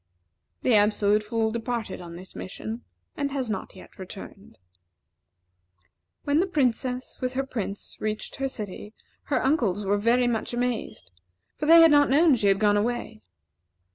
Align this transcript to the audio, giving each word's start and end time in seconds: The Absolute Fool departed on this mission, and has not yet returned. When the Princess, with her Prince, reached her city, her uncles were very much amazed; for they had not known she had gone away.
The 0.63 0.73
Absolute 0.73 1.21
Fool 1.21 1.51
departed 1.51 2.01
on 2.01 2.15
this 2.15 2.35
mission, 2.35 2.81
and 3.15 3.29
has 3.31 3.51
not 3.51 3.75
yet 3.75 3.99
returned. 3.99 4.57
When 6.23 6.39
the 6.39 6.47
Princess, 6.47 7.19
with 7.21 7.33
her 7.33 7.45
Prince, 7.45 7.97
reached 7.99 8.37
her 8.37 8.47
city, 8.49 8.95
her 9.25 9.45
uncles 9.45 9.85
were 9.85 9.99
very 9.99 10.25
much 10.25 10.55
amazed; 10.55 11.11
for 11.55 11.67
they 11.67 11.81
had 11.81 11.91
not 11.91 12.09
known 12.09 12.33
she 12.33 12.47
had 12.47 12.57
gone 12.59 12.77
away. 12.77 13.21